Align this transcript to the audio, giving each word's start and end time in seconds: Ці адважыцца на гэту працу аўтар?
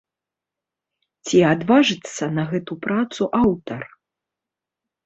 Ці 1.27 1.37
адважыцца 1.51 2.23
на 2.39 2.43
гэту 2.55 2.81
працу 2.87 3.21
аўтар? 3.43 3.81